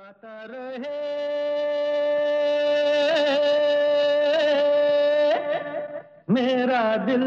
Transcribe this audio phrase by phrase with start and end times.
[0.00, 0.98] गाता रहे।
[6.30, 7.20] मेरा दिल।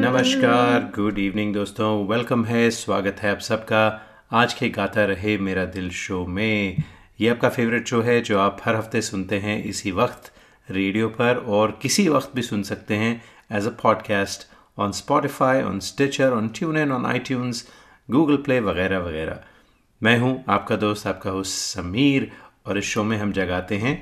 [0.00, 5.64] नमस्कार गुड इवनिंग दोस्तों। वेलकम है, स्वागत है आप सबका। आज के गाता रहे मेरा
[5.64, 6.76] दिल शो में।
[7.20, 10.32] ये आपका फेवरेट शो है, जो आप हर हफ़्ते सुनते हैं इसी वक्त
[10.70, 14.48] रेडियो पर, और किसी वक्त भी सुन सकते हैं as a podcast
[14.78, 17.18] on Spotify on Stitcher on tune in on I
[18.10, 19.44] Google play वगैरह वगैरह।
[20.02, 22.30] मैं हूँ आपका दोस्त, आपका होस्ट समीर
[22.66, 23.94] और इस शो में हम जगाते हैं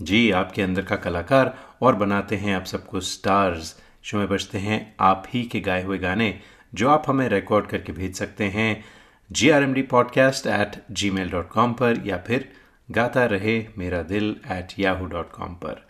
[0.00, 4.94] जी आपके अंदर का कलाकार और बनाते हैं आप सबको स्टार्स। शो में बजते हैं
[5.00, 6.38] आप ही के गाए हुए गाने
[6.74, 8.84] जो आप हमें रिकॉर्ड करके भेज सकते हैं।
[9.30, 12.48] G R M D podcast at Gmail dot com पर या फिर
[12.88, 15.86] गाता रहे मेरा दिल एट याहू डॉट कॉम पर।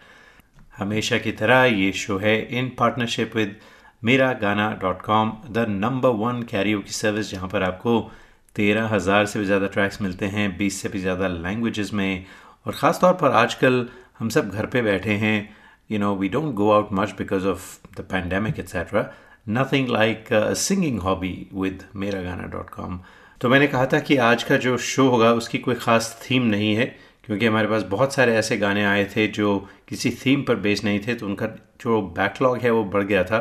[0.79, 3.57] हमेशा की तरह ये शो है इन partnership with
[4.05, 8.11] Mera Gana dot com the number one karaoke की सर्विस जहाँ पर आपको
[8.57, 12.25] तेरह हज़ार से भी ज़्यादा ट्रैक्स मिलते हैं, बीस से भी ज़्यादा लैंग्वेजेस में।
[12.67, 13.87] और ख़ास तौर पर आजकल
[14.19, 15.57] हम सब घर पे बैठे हैं।
[15.91, 17.63] You know we don't go out much because of
[17.97, 19.11] the pandemic etcetera
[19.51, 23.01] nothing like singing hobby with Mera Gana dot com
[23.41, 26.75] तो मैंने कहा था कि आज का जो शो होगा, उसकी कोई ख़ास थीम नहीं
[26.75, 26.85] है,
[27.25, 29.59] क्योंकि हमारे पास बहुत सारे ऐसे गाने आए थे जो
[29.89, 31.47] किसी थीम पर बेस नहीं थे तो उनका
[31.81, 33.39] जो बैकलॉग है वो बढ़ गया था।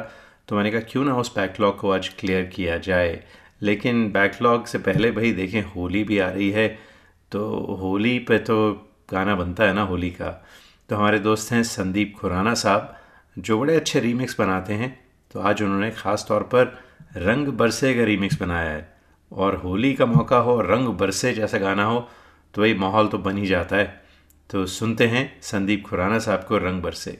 [0.47, 3.23] तो मैंने कहा, क्यों ना उस बैकलॉग को आज क्लियर किया जाए।
[3.61, 6.67] लेकिन बैकलॉग से पहले भाई देखें, होली भी आ रही है
[7.31, 8.57] तो होली पे तो
[9.11, 10.29] गाना बनता है ना होली का।
[10.89, 12.95] तो हमारे दोस्त हैं संदीप खुराना साहब,
[13.37, 14.89] जो बड़े अच्छे रीमिक्स बनाते हैं।
[15.31, 16.77] तो आज उन्होंने ख़ास तौर पर
[17.17, 18.89] रंग बरसे का रीमिक्स बनाया है।
[19.31, 22.07] और होली का मौका हो, रंग बरसे जैसा गाना हो
[22.53, 24.01] तो वही माहौल तो बन ही जाता है।
[24.49, 27.19] तो सुनते हैं संदीप खुराना साहब को रंग बरसे।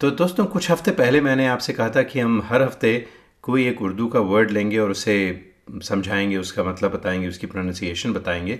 [0.00, 3.06] तो दोस्तों कुछ हफ़्ते पहले मैंने आपसे कहा था कि हम हर हफ़्ते
[3.42, 5.14] कोई एक उर्दू का वर्ड लेंगे और उसे
[5.82, 8.58] समझाएँगे उसका मतलब बताएँगे उसकी प्रोनाउंसिएशन बताएँगे।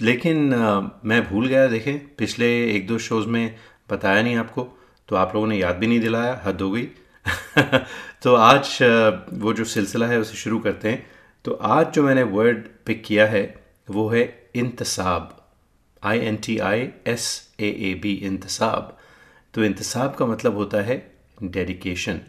[0.00, 3.54] लेकिन आ, मैं भूल गया देखें पिछले एक दो शोज़ में
[3.90, 4.66] बताया नहीं आपको
[5.08, 6.82] तो आप लोगों ने याद भी नहीं दिलाया हद हो गई।
[8.22, 8.78] तो आज
[9.32, 11.06] वो जो सिलसिला है उसे शुरू करते हैं।
[11.44, 13.42] तो आज जो मैंने वर्ड पिक किया है
[13.90, 14.22] वो है
[14.54, 15.36] इंतसाब।
[16.02, 18.97] I N T I S A A B इंतसाब।
[19.58, 20.96] तो इंतसाब का मतलब होता है
[21.44, 22.20] डेडिकेशन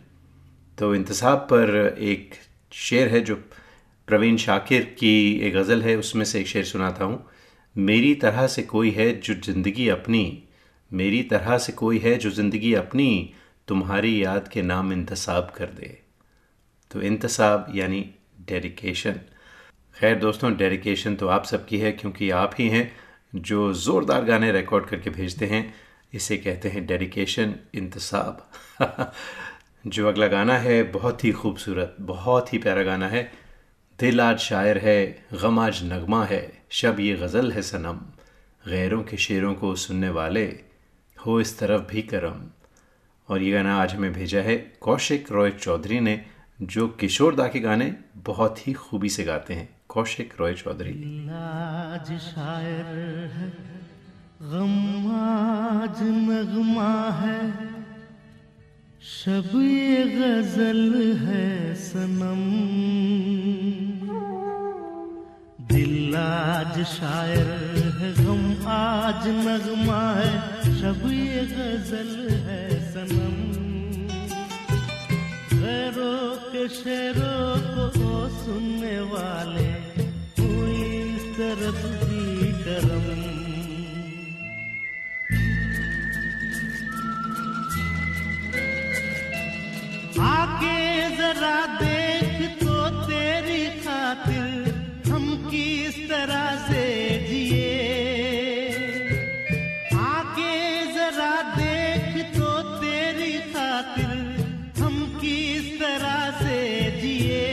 [0.77, 2.33] तो इंतसाब पर एक
[2.71, 3.35] शेर है जो
[4.07, 7.19] प्रवीण शाकिर की एक गज़ल है, उसमें से एक शेर सुनाता हूँ।
[7.75, 10.43] मेरी तरह से कोई है जो ज़िंदगी अपनी,
[10.91, 13.33] मेरी तरह से कोई है जो ज़िंदगी अपनी,
[13.67, 15.97] तुम्हारी याद के नाम इंतसाब कर दे।
[16.91, 18.01] तो इंतसाब यानी
[18.47, 19.19] डेडिकेशन
[19.95, 22.91] खैर दोस्तों डेडिकेशन तो आप सबकी है, क्योंकि आप ही हैं
[23.35, 25.63] जो ज़ोरदार गाने रिकॉर्ड करके भेजते हैं।
[26.13, 28.51] इसे कहते हैं डेडिकेशन इंतसाब
[29.88, 33.31] जो अगला गाना है, बहुत ही खूबसूरत, बहुत ही प्यारा गाना है।
[34.00, 37.97] दिल आज शायर है, गम आज नगमा है, शब ये गज़ल है सनम।
[38.71, 40.59] गैरों के शेरों को सुनने वाले,
[41.25, 42.50] हो इस तरफ़ भी करम।
[43.29, 46.25] और ये गाना आज हमें भेजा है कौशिक रॉय चौधरी ने,
[46.62, 50.91] जो किशोर दा के गाने बहुत ही खूबी से गाते हैं। कौशिक रॉय चौधरी।
[51.29, 52.85] आज शायर
[53.27, 53.78] है
[54.41, 57.39] गम आज नगमा है।
[59.01, 62.44] शब ये गज़ल है सनम।
[65.68, 67.51] दिल आज शायर
[67.97, 70.31] है गम आज नगमा है।
[70.80, 72.63] शब ये गज़ल है
[72.94, 73.36] सनम।
[75.53, 77.57] गैरों के शेरों
[77.89, 79.68] को सुनने वाले
[80.39, 83.28] कोई तरफ़ भी करम।
[90.59, 92.77] आके जरा देख तो
[93.07, 94.47] तेरी खातिर
[95.07, 96.83] हम किस तरह से
[97.27, 97.69] जिए।
[99.97, 100.56] आके
[100.95, 102.50] जरा देख तो
[102.81, 104.11] तेरी खातिर
[104.81, 106.59] हम किस तरह से
[107.00, 107.47] जिए।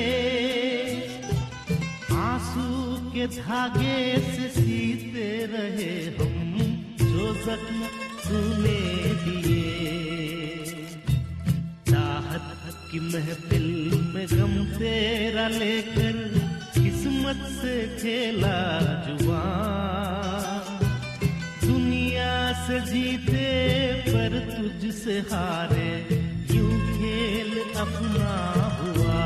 [2.24, 2.66] आँसू
[3.14, 6.58] के धागे से सीते रहे हम,
[6.98, 7.78] जो जख्म
[8.26, 8.85] तूने
[13.12, 13.66] महफिल
[14.14, 16.16] में गम तेरा लेकर
[16.74, 18.58] किस्मत से खेला
[19.06, 19.42] जुआ
[21.64, 22.34] दुनिया
[22.66, 23.46] से जीते
[24.08, 25.92] पर तुझसे हारे
[26.56, 27.52] यूँ खेल
[27.84, 28.34] अपना
[28.80, 29.24] हुआ।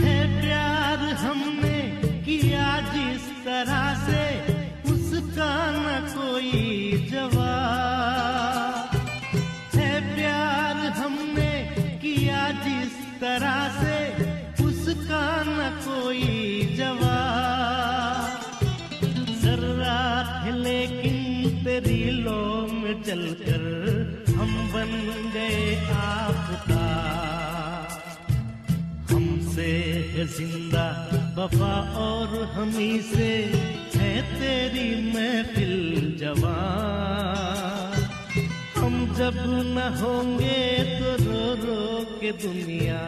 [0.00, 1.78] है प्यार हमने
[2.26, 4.27] किया जिस तरह से
[30.18, 30.86] है ज़िंदा
[31.34, 31.74] वफा
[32.04, 33.28] और हमी से
[33.94, 35.74] है तेरी महफिल
[36.20, 37.94] जवान।
[38.76, 39.36] हम जब
[39.76, 40.62] न होंगे
[40.98, 41.84] तो रो रो
[42.20, 43.00] के दुनिया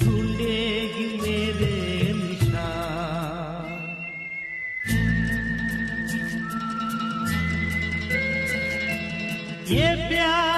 [0.00, 1.76] ढूंढेगी मेरे
[2.18, 3.70] निशान।
[9.70, 10.57] ये प्यार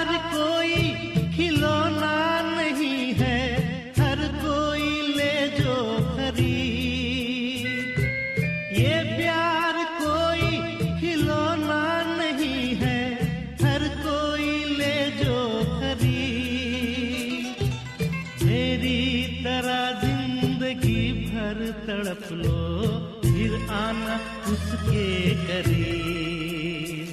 [23.81, 24.17] आना
[24.53, 25.07] उसके
[25.47, 27.09] करीब।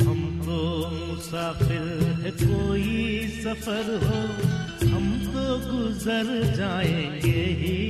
[0.00, 1.86] हमको मुसाफिर
[2.22, 2.92] है कोई
[3.44, 4.20] सफ़र हो,
[4.88, 6.26] हम तो गुजर
[6.56, 7.80] जाएँगे ही।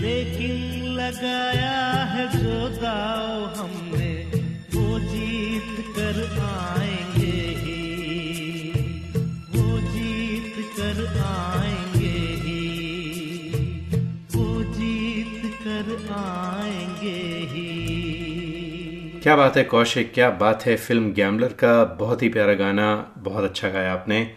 [0.00, 0.54] लेकिन
[0.92, 1.80] लगाया
[2.12, 3.69] है जो दाव हमने
[19.22, 20.14] क्या बात है कौशिक?
[20.14, 21.84] क्या बात है फ़िल्म गैम्बलर का?
[21.84, 24.34] बहुत ही प्यारा गाना, बहुत अच्छा गाया आपने।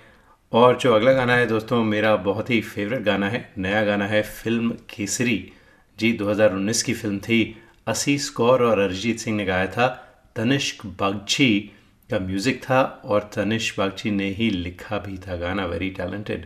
[0.51, 4.21] और जो अगला गाना है दोस्तों, मेरा बहुत ही फेवरेट गाना है, नया गाना है
[4.21, 5.51] फ़िल्म केसरी।
[5.99, 9.87] जी 2019 की फ़िल्म थी। असीस कौर और अरिजीत सिंह ने गाया था।
[10.35, 11.71] तनिष्क बागची
[12.11, 16.45] का म्यूज़िक था और तनिष्क बागची ने ही लिखा भी था गाना वेरी टैलेंटेड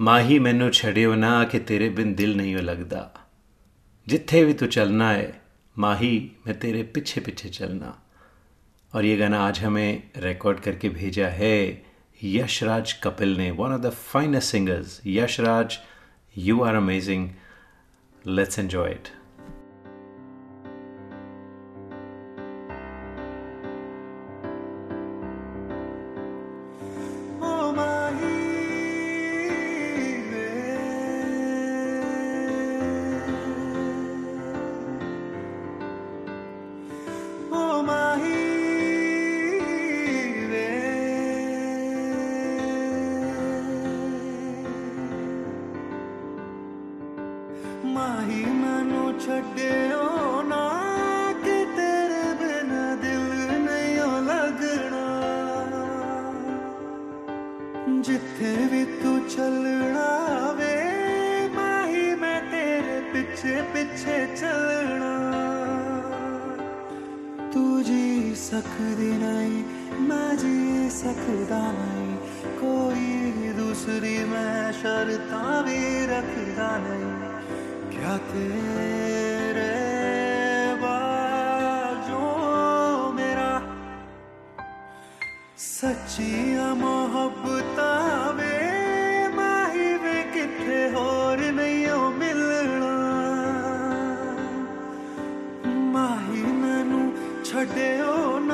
[0.00, 3.26] माही मैनू छड़ियो ना कि तेरे बिन दिल नहीं लगता
[4.08, 5.43] जिथे भी तू चलना है
[5.78, 8.02] माही, मैं तेरे पीछे पीछे चलना।
[8.94, 11.84] और ये गाना आज हमें रिकॉर्ड करके भेजा है।
[12.24, 15.78] यशराज कपिल ने one of the finest singers Yashraj
[16.38, 17.30] you are amazing
[18.26, 19.08] let's enjoy it
[97.54, 98.14] ছটেও
[98.48, 98.53] না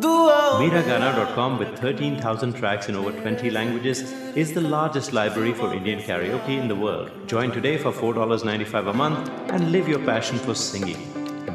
[0.00, 6.56] Miragana.com with 13,000 tracks in over 20 languages is the largest library for Indian karaoke
[6.56, 7.10] in the world.
[7.26, 11.00] Join today for $4.95 a month and live your passion for singing.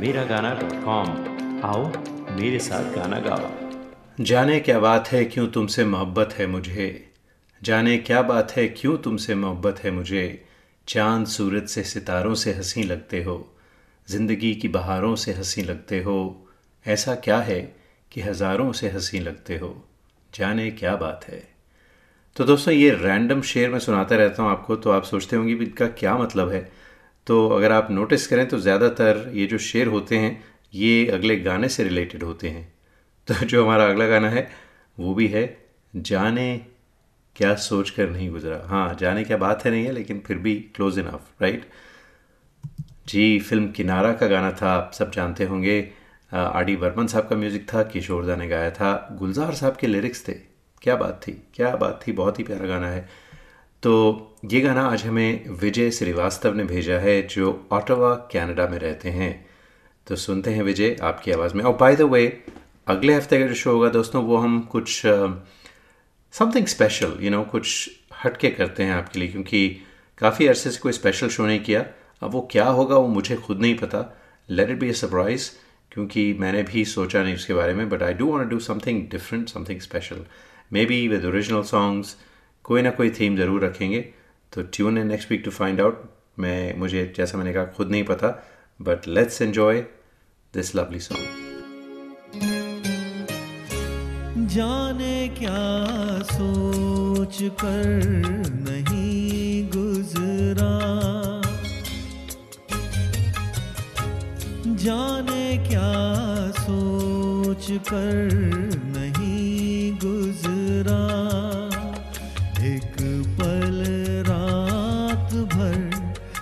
[0.02, 1.08] Miragana.com
[1.64, 1.84] आओ
[2.40, 3.50] मेरे साथ गाना गाओ
[4.20, 6.88] जाने क्या बात है क्यों तुमसे मोहब्बत है मुझे
[7.62, 10.26] जाने क्या बात है क्यों तुमसे मोहब्बत है मुझे
[10.88, 13.38] चाँद सूरज से सितारों से हँसी लगते हो
[14.08, 16.18] ज़िंदगी की बहारों से हँसी लगते हो
[16.86, 17.83] ऐसा क्या है
[18.14, 19.76] कि हज़ारों से हँसी लगते हो।
[20.34, 21.42] जाने क्या बात है।
[22.36, 25.66] तो दोस्तों, ये रैंडम शेर मैं सुनाता रहता हूँ आपको तो आप सोचते होंगे भी
[25.66, 26.62] इनका क्या मतलब है।
[27.28, 30.44] तो अगर आप नोटिस करें तो ज़्यादातर ये जो शेर होते हैं,
[30.74, 32.74] ये अगले गाने से रिलेटेड होते हैं।
[33.28, 34.50] तो जो हमारा अगला गाना है,
[34.98, 35.46] वो भी है,
[35.94, 36.66] जाने
[37.36, 40.56] क्या सोच कर नहीं गुजरा। हाँ जाने क्या बात है नहीं है, लेकिन फिर भी
[40.76, 41.66] क्लोज इनफ राइट
[43.08, 46.03] जी, फ़िल्म किनारा का गाना था, आप सब जानते होंगे।
[46.34, 50.28] आर डी बर्मन साहब का म्यूज़िक था किशोरदा ने गाया था। गुलजार साहब के लिरिक्स
[50.28, 50.34] थे।
[50.82, 53.08] क्या बात थी, क्या बात थी, बहुत ही प्यारा गाना है।
[53.84, 59.10] तो ये गाना आज हमें विजय श्रीवास्तव ने भेजा है, जो ऑटोवा कनाडा में रहते
[59.10, 59.46] हैं।
[60.08, 62.44] तो सुनते हैं विजय, आपकी आवाज़ में। और बाय द वे
[62.88, 65.02] अगले हफ़्ते का जो शो होगा दोस्तों, वो हम कुछ
[66.34, 67.90] समथिंग स्पेशल यू नो कुछ
[68.24, 69.68] हटके करते हैं आपके लिए, क्योंकि
[70.18, 71.86] काफ़ी अरसे से कोई स्पेशल शो नहीं किया।
[72.22, 75.50] अब वो क्या होगा, वो मुझे खुद नहीं पता। Let it be a surprise
[75.94, 79.50] क्योंकि मैंने भी सोचा नहीं उसके बारे में but I do want do something different
[79.50, 80.26] something special
[80.86, 82.16] maybe with original songs
[82.66, 84.02] कोई ना कोई थीम ज़रूर रखेंगे।
[84.54, 86.04] तो tune in next week to find out
[86.40, 88.30] मैं, मुझे जैसा मैंने कहा, खुद नहीं पता
[88.80, 89.82] but let's enjoy
[90.54, 91.26] this lovely song
[94.54, 95.62] जाने क्या
[96.32, 97.84] सोच कर
[98.68, 99.03] नहीं
[104.84, 105.92] जाने क्या
[106.52, 108.34] सोच कर
[108.86, 111.04] नहीं गुजरा।
[112.66, 112.96] एक
[113.40, 113.84] पल
[114.30, 115.78] रात भर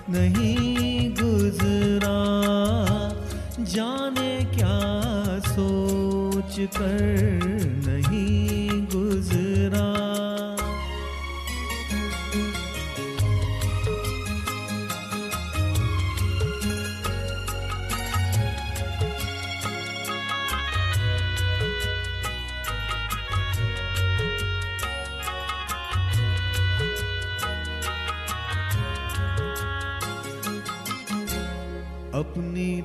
[0.10, 2.18] नहीं गुजरा।
[3.64, 4.80] जाने क्या
[5.40, 7.10] सोच कर
[7.88, 10.11] नहीं गुजरा।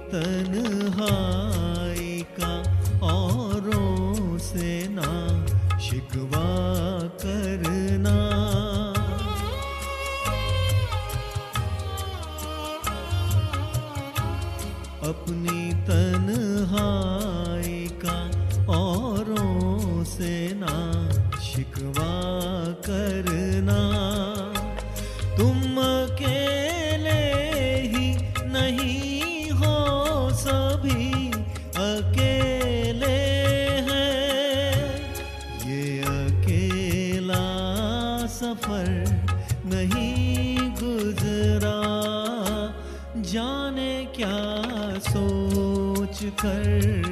[0.07, 1.36] अपनी
[46.45, 47.06] कर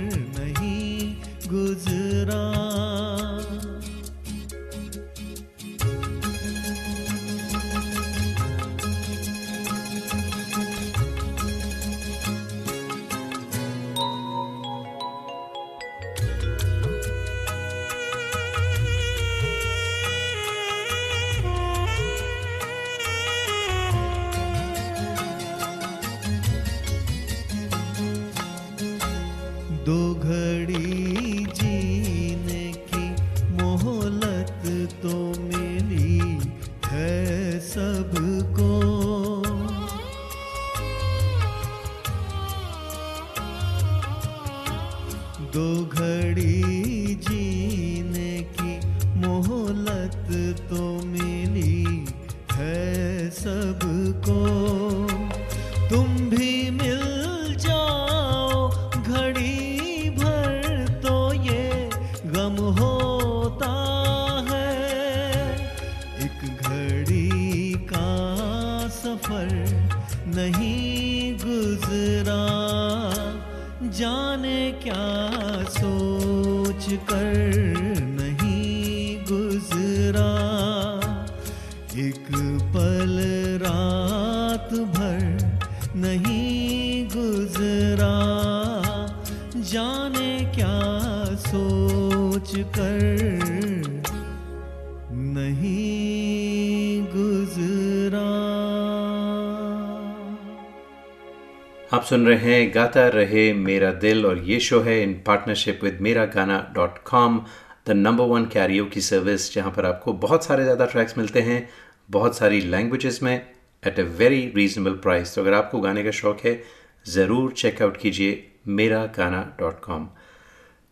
[101.93, 105.99] आप सुन रहे हैं, गाता रहे मेरा दिल और ये शो है इन partnership with
[106.01, 107.39] Mera Gana dot com
[107.87, 111.69] the number one karaoke की सर्विस जहाँ पर आपको बहुत सारे ज़्यादा ट्रैक्स मिलते हैं,
[112.11, 116.41] बहुत सारी लैंग्वेजेस में at a very reasonable price तो अगर आपको गाने का शौक
[116.45, 116.63] है,
[117.07, 120.09] ज़रूर चेकआउट कीजिए मेरा गाना डॉट कॉम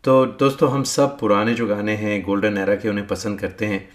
[0.04, 3.88] तो दोस्तों, हम सब पुराने जो गाने हैं गोल्डन एरा के उन्हें पसंद करते हैं,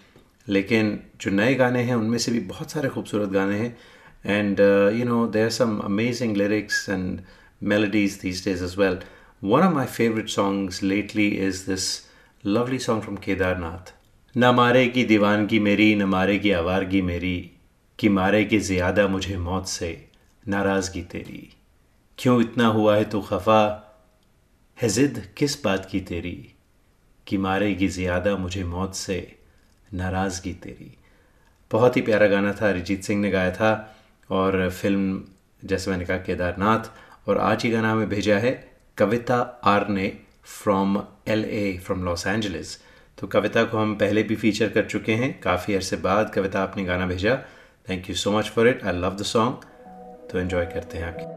[0.47, 3.75] लेकिन जो नए गाने हैं, उनमें से भी बहुत सारे खूबसूरत गाने हैं।
[4.25, 4.59] And
[4.99, 7.19] you know there are some amazing lyrics and
[7.61, 8.99] melodies these days as well.
[9.41, 12.07] One of my favorite songs lately is this
[12.43, 13.93] lovely song from Kedarnath.
[14.35, 17.37] न मारेगी दीवानगी मेरी न मारेगी आवारगी मेरी
[17.99, 19.89] कि मारेगी ज़्यादा मुझे मौत से
[20.45, 21.49] नाराज़गी तेरी
[22.17, 23.61] क्यों इतना हुआ है तू खफा
[24.77, 26.37] है जिद किस बात की तेरी
[27.27, 29.19] कि मारेगी ज़्यादा मुझे मौत से
[29.93, 30.91] नाराज़गी तेरी
[31.71, 33.71] बहुत ही प्यारा गाना था अरिजीत सिंह ने गाया था
[34.29, 35.23] और फ़िल्म
[35.65, 36.91] जैसे मैंने कहा, केदारनाथ,
[37.27, 38.51] और आज ही गाना हमें भेजा है
[38.97, 40.07] कविता आर ने
[40.45, 42.75] from L A from Los Angeles.
[43.17, 46.85] तो कविता को हम पहले भी फीचर कर चुके हैं, काफ़ी अरसे बाद कविता आपने
[46.85, 47.35] गाना भेजा।
[47.87, 49.65] Thank you so much for it I love the song
[50.31, 51.36] तो एन्जॉय करते हैं आपकी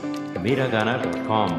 [0.41, 1.51] मेरा गाना डॉट कॉम।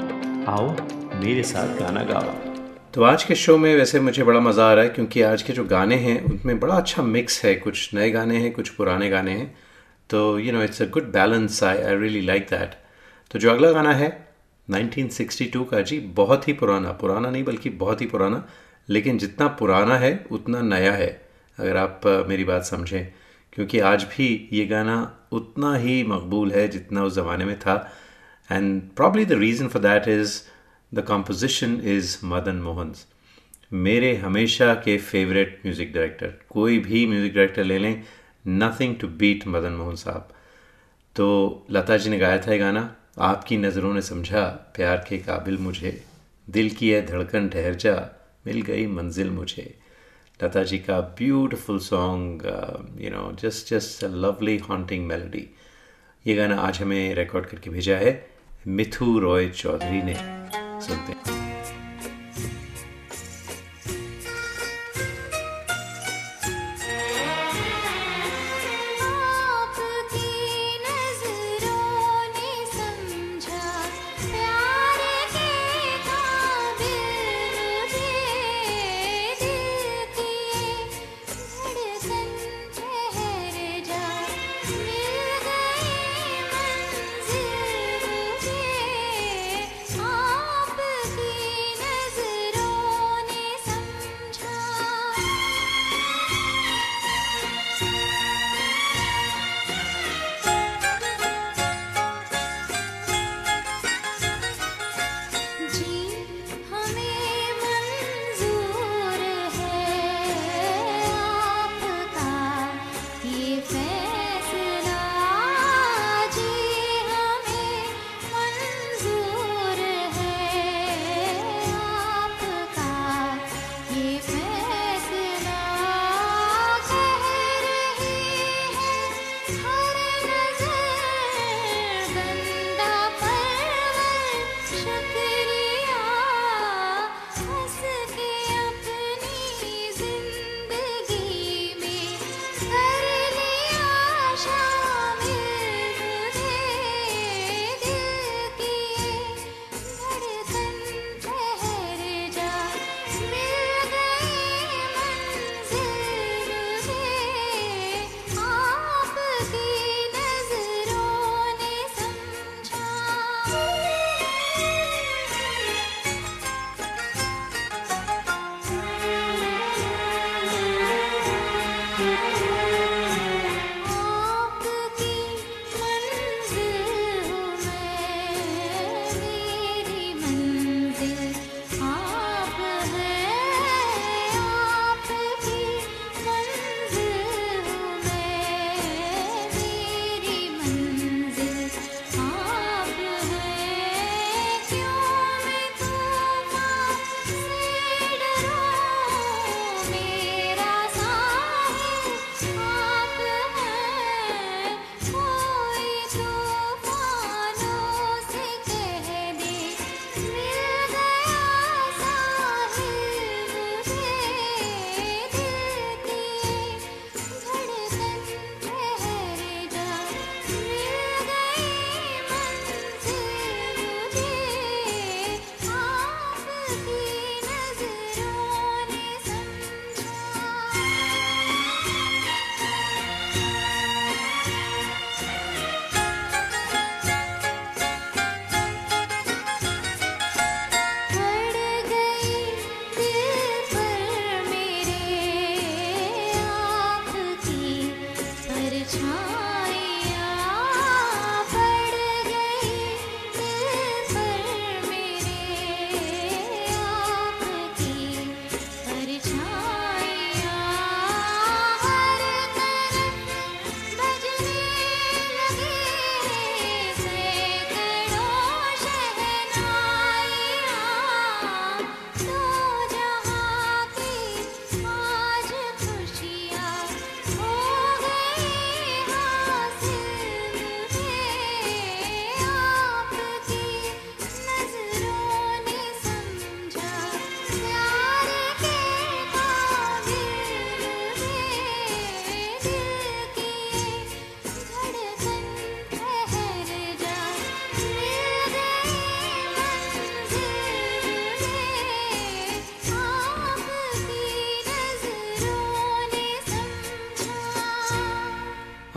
[0.48, 0.76] आओ
[1.20, 2.54] मेरे साथ गाना गाओ।
[2.94, 5.52] तो आज के शो में वैसे मुझे बड़ा मज़ा आ रहा है क्योंकि आज के
[5.52, 9.30] जो गाने हैं, उनमें बड़ा अच्छा मिक्स है। कुछ नए गाने हैं, कुछ पुराने गाने
[9.30, 9.58] हैं।
[10.10, 12.70] तो you know it's a good balance I I really like that
[13.30, 14.28] तो जो अगला गाना है
[14.70, 18.48] 1962 का जी, बहुत ही पुराना। पुराना नहीं, बल्कि बहुत ही पुराना।
[18.88, 23.12] लेकिन जितना पुराना है, उतना नया है। अगर आप uh, मेरी बात समझें।
[23.52, 27.92] क्योंकि आज भी ये गाना उतना ही मकबूल है जितना उस ज़माने में था।
[28.52, 30.36] And probably the reason for that is
[30.92, 33.04] the composition is Madan Mohan's.
[33.72, 38.02] मेरे हमेशा के फेवरेट म्यूज़िक डायरेक्टर कोई भी म्यूज़िक डायरेक्टर ले लें
[38.46, 40.28] nothing to beat Madan Mohan sahab.
[41.16, 41.26] तो
[41.70, 42.82] लता जी ने गाया था ये गाना,
[43.18, 44.44] आपकी नज़रों ने समझा,
[44.76, 45.92] प्यार के काबिल मुझे,
[46.48, 47.94] दिल की है धड़कन ठहर जा,
[48.46, 49.74] मिल गई मंजिल मुझे।
[50.40, 52.42] लता जी का beautiful song
[53.00, 55.46] you know just just a lovely haunting melody
[56.26, 58.12] ये गाना आज हमें रिकॉर्ड करके भेजा है।
[58.66, 60.14] मिथु रॉय चौधरी ने
[60.80, 61.41] सुनते हैं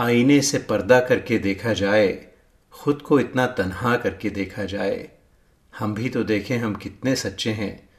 [0.06, 2.28] आईने से पर्दा करके देखा जाए,
[2.72, 5.10] खुद को इतना तन्हा करके देखा जाए,
[5.80, 7.90] हम भी तो देखें हम कितने सच्चे हैं,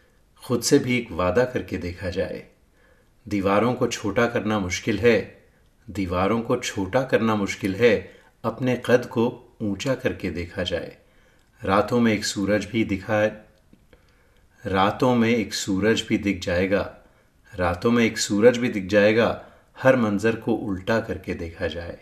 [0.45, 2.47] खुद से भी एक वादा करके देखा जाए।
[3.29, 5.43] दीवारों को छोटा करना मुश्किल है,
[5.91, 8.13] दीवारों को छोटा करना मुश्किल है,
[8.45, 10.97] अपने कद को ऊँचा करके देखा जाए।
[11.65, 13.25] रातों में एक सूरज भी दिखा,
[14.67, 16.97] रातों में एक सूरज भी दिख जाएगा,
[17.55, 19.46] रातों में एक सूरज भी दिख जाएगा
[19.83, 21.99] हर मंजर को उल्टा करके देखा जाए।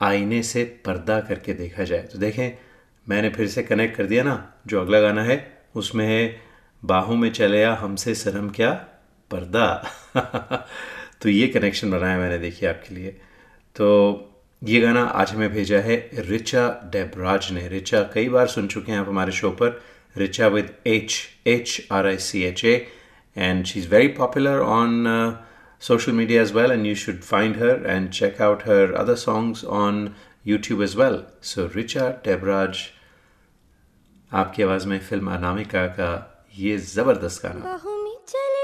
[0.00, 2.58] आईने से पर्दा करके देखा जाए। तो देखें
[3.08, 6.40] मैंने फिर से कनेक्ट कर दिया ना जो अगला गाना है उसमें है
[6.84, 8.70] बाहों में चले आ हमसे शर्म क्या?
[9.30, 9.90] पर्दा।
[11.22, 13.10] तो ये कनेक्शन बनाया मैंने देखिए आपके लिए।
[13.76, 13.86] तो
[14.64, 18.98] ये गाना आज हमें भेजा है रिचा डेबराज ने। रिचा कई बार सुन चुके हैं
[18.98, 19.82] आप हमारे शो पर।
[20.16, 22.86] Richa with H H R I C H A
[23.36, 27.74] and she is very popular uh, social media as well and you should find her
[27.84, 30.14] and check out her other songs on
[30.46, 32.90] youtube as well so richa debraj
[34.32, 36.10] आपकी आवाज़ में film Anamika का
[36.58, 38.63] ये ज़बरदस्त गाना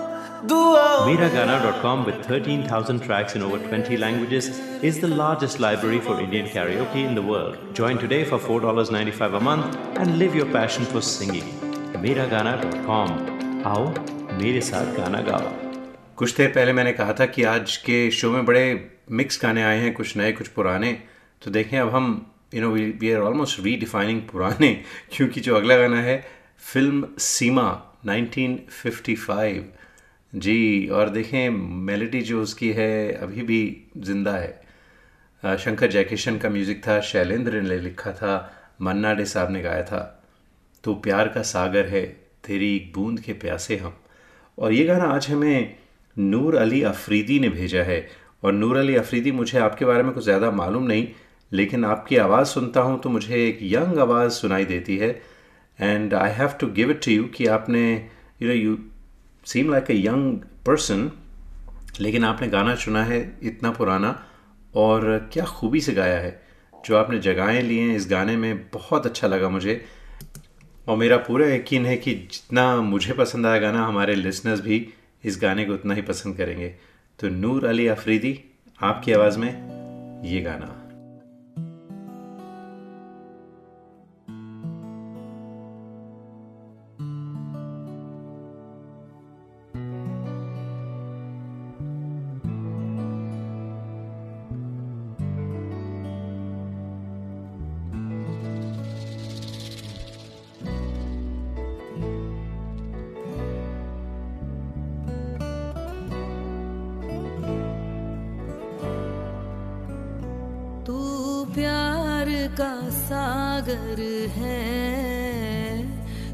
[1.11, 4.45] Miragana.com with 13,000 tracks in over 20 languages
[4.81, 7.57] is the largest library for Indian karaoke in the world.
[7.73, 11.49] Join today for $4.95 a month and live your passion for singing.
[12.05, 13.09] Miragana.com
[13.71, 13.83] आओ
[14.41, 15.51] मेरे साथ गाना गाओ
[16.17, 18.63] कुछ देर पहले मैंने कहा था कि आज के शो में बड़े
[19.21, 20.93] मिक्स गाने आए हैं कुछ नए कुछ पुराने
[21.41, 22.09] तो देखें अब हम
[22.53, 24.73] you know we are almost redefining पुराने
[25.11, 26.17] क्योंकि जो अगला गाना है
[26.71, 27.69] फ़िल्म सीमा
[28.07, 29.61] 1955
[30.33, 31.49] जी, और देखें
[31.85, 33.61] मेलोडी जो उसकी है, अभी भी
[33.97, 38.51] ज़िंदा है। शंकर जयकिशन का म्यूज़िक था, शैलेंद्र ने लिखा था,
[38.81, 39.99] मन्ना डे साहब ने गाया था।
[40.83, 42.05] तो प्यार का सागर है,
[42.43, 43.95] तेरी एक बूंद के प्यासे हम।
[44.57, 45.75] और ये गाना आज हमें
[46.15, 48.07] नूर अली अफरीदी ने भेजा है।
[48.43, 51.07] और नूर अली अफरीदी, मुझे आपके बारे में कुछ ज़्यादा मालूम नहीं,
[51.51, 55.09] लेकिन आपकी आवाज़ सुनता हूँ तो मुझे एक यंग आवाज़ सुनाई देती है।
[55.79, 57.83] And I have to give it to you कि आपने
[58.41, 58.77] you know you
[59.45, 61.11] seem like a young person
[61.99, 64.25] लेकिन आपने गाना चुना है इतना पुराना,
[64.75, 66.41] और क्या खूबी से गाया है।
[66.85, 69.85] जो आपने जगहें ली हैं इस गाने में, बहुत अच्छा लगा मुझे।
[70.87, 74.93] और मेरा पूरा यकीन है कि जितना मुझे पसंद आया गाना, हमारे लिसनर्स भी
[75.25, 76.75] इस गाने को उतना ही पसंद करेंगे।
[77.19, 78.43] तो नूर अली अफरीदी,
[78.81, 79.51] आपकी आवाज़ में
[80.25, 80.80] ये गाना।
[112.61, 113.99] का सागर
[114.33, 114.59] है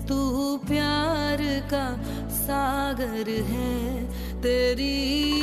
[0.08, 0.18] तू
[0.68, 1.86] प्यार का
[2.40, 3.76] सागर है
[4.42, 5.37] तेरी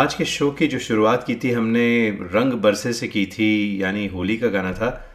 [0.00, 4.06] आज के शो की जो शुरुआत की थी, हमने रंग बरसे से की थी, यानी
[4.06, 5.10] होली का गाना था।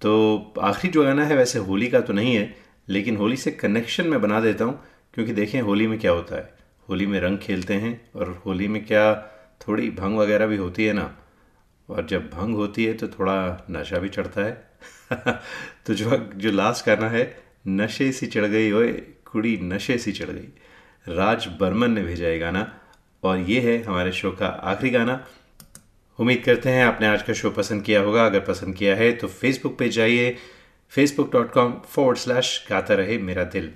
[0.00, 2.56] तो आखिरी जो गाना है, वैसे होली का तो नहीं है,
[2.88, 4.84] लेकिन होली से कनेक्शन मैं बना देता हूँ,
[5.14, 6.54] क्योंकि देखें, होली में क्या होता है?
[6.88, 9.14] होली में रंग खेलते हैं, और होली में क्या
[9.68, 11.16] थोड़ी भंग वगैरह भी होती है ना?
[11.90, 14.70] और जब भंग होती है तो थोड़ा नशा भी चढ़ता है।
[15.86, 18.92] तो जो जो लास्ट गाना है, नशे सी चढ़ गई, ओए,
[19.24, 20.48] कुड़ी, नशे सी चढ़ गई।
[21.08, 22.79] राज बर्मन ने भेजा ये गाना।
[23.22, 25.24] और ये है हमारे शो का आखिरी गाना।
[26.18, 29.28] उम्मीद करते हैं आपने आज का शो पसंद किया होगा। अगर पसंद किया है तो
[29.28, 30.36] फेसबुक पे जाइए।
[30.92, 33.70] Facebook dot com forward slash Gaata Rahe Mera दिल।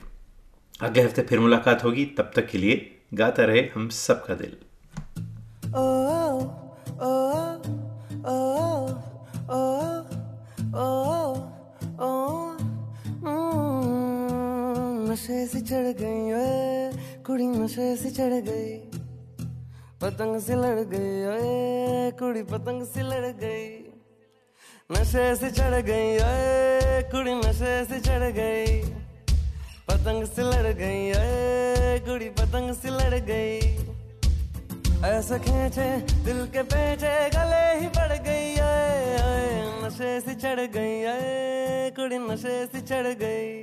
[0.80, 4.57] अगले हफ़्ते फिर मुलाकात होगी। तब तक के लिए गाता रहे हम सबका दिल।
[15.64, 16.30] चढ़ गई
[17.22, 18.93] कुड़ी से चढ़ गई।
[20.03, 23.68] पतंग से लड़ गई, ओए, कुड़ी पतंग से लड़ गई।
[24.92, 28.82] नशे से चढ़ गई, ओए, कुड़ी नशे से चढ़ गई।
[29.88, 33.59] पतंग से लड़ गई, ओए, कुड़ी पतंग से लड़ गई।
[35.05, 35.88] ऐसा खींचे,
[36.24, 42.66] दिल के पेचे, गले ही पड़ गई, ओए नशे से चढ़ गई, ओए, कुड़ी नशे
[42.66, 43.62] से चढ़ गई।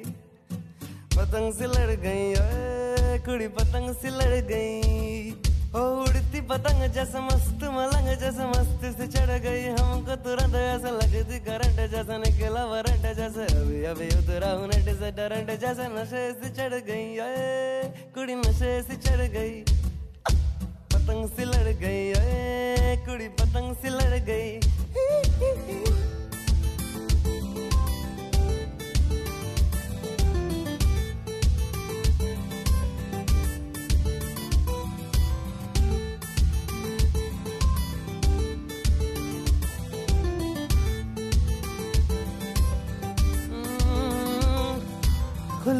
[1.17, 8.07] पतंग से लड़ गई, ओए, कुड़ी पतंग से लड़ गई। उड़ती पतंग जैसे मस्त, मलंग
[8.19, 13.83] जैसे मस्ती, से चढ़ गई हमको तुरंत ऐसा लगती करंट जैसा निकला वरंट जैसे। अभी
[13.85, 18.95] अभी उतरा हूँ नेट से डरंट जैसे नशे से चढ़ गई, ओए, कुड़ी नशे से
[18.99, 19.63] चढ़ गई।
[20.91, 24.59] पतंग से लड़ गई, ओए, कुड़ी पतंग से लड़ गई।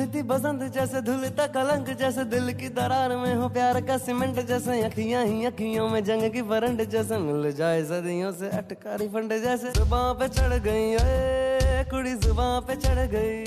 [0.01, 4.81] खुलती बसंत जैसे धुलता कलंक, जैसे दिल की दरार में हो प्यार का सीमेंट, जैसे
[4.83, 9.71] अखियाँ ही अखियों में जंग की बरंड जैसे मिल जाए सदियों से अटकारी फंड, जैसे
[9.77, 13.45] जुबां पे चढ़ गई, ओए, कुड़ी जुबां पे चढ़ गई,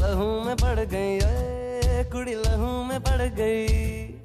[0.00, 4.17] लहू में पड़ गई, ओए, कुड़ी लहू में पड़ गई।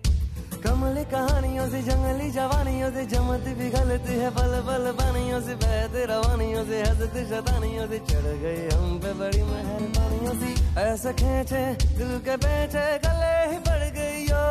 [0.64, 6.06] कमली कहानियों से जंगली जवानियों से जमती भी गलती है पल पल पानियों से बहते
[6.12, 10.50] रवानियों से हँसते शतानियों से चढ़ गई हम पे बड़ी मेहरबानियों से।
[10.82, 11.64] ऐसे खींचे
[12.00, 14.46] दिल के बेचे गले ही पड़ गई ओ,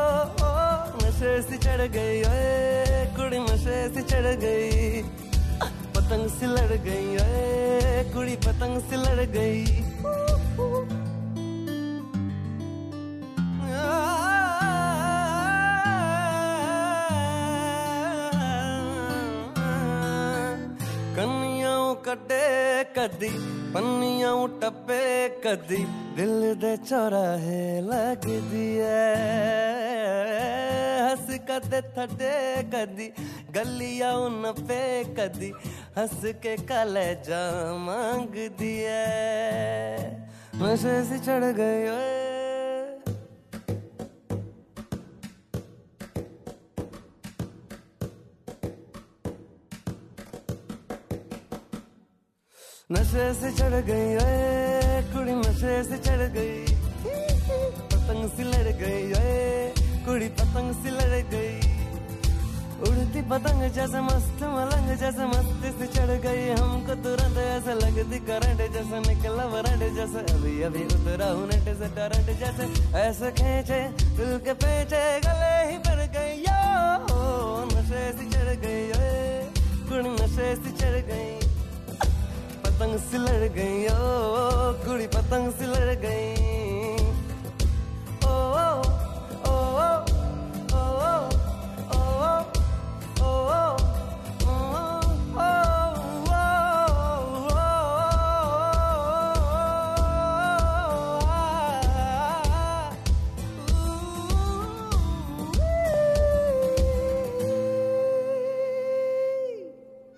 [0.44, 0.52] ओ
[1.00, 5.02] नशे से चढ़ गई ओए कुड़ी नशे से चढ़ गई।
[5.96, 9.64] पतंग से लड़ गई ओए कुड़ी पतंग से लड़ गई।
[22.12, 23.28] ਕੱਟੇ ਕਦੀ
[23.74, 25.76] ਪੰਨੀਆਂ ਟੱਪੇ ਕਦੀ
[26.16, 29.14] ਦਿਲ ਦੇ ਚੌਰਾਹੇ ਲੱਗਦੀ ਐ
[31.02, 32.32] ਹੱਸ ਕਦੇ ਥੱਡੇ
[32.72, 33.10] ਕਦੀ
[33.56, 34.82] ਗਲੀਆਂ ਨੱਪੇ
[35.18, 35.52] ਕਦੀ
[35.98, 37.40] ਹੱਸ ਕੇ ਕਲੇਜਾ
[37.78, 39.96] ਮੰਗਦੀ ਐ
[40.56, 42.51] ਨਸ਼ੇ ਸੀ ਚੜ ਗਏ ਓਏ
[52.92, 56.64] नशे से चढ़ गई ओए कुड़ी नशे से चढ़ गई।
[57.92, 59.36] पतंग सी लड़ गई ओए
[60.06, 61.54] कुड़ी पतंग सी लड़ गई।
[62.84, 68.60] उड़ती पतंग जैसे मस्त, मलंग जैसे मस्ती, से चढ़ गई। हमको तुरंत ऐसे लगती करंट
[68.72, 72.66] जैसे, निकला वरंट जैसे। अभी अभी उतरा हूँ नेट से, करंट जैसे।
[72.98, 73.80] ऐसे खींचे
[74.18, 76.58] दिल के पेचे, गले ही पड़ गई। यो,
[77.72, 78.84] नशे से चढ़ गई
[79.88, 81.41] कुड़ी नशे से चढ़ गई।
[82.82, 86.34] पतंग से लड़ गई ओ कुड़ी पतंग से लड़ गई
[88.26, 88.34] ओ
[89.46, 90.02] ओ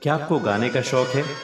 [0.03, 1.44] क्या आपको गाने का शौक है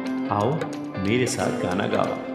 [0.31, 0.51] आओ
[1.03, 2.30] मेरे साथ गाना गाओ।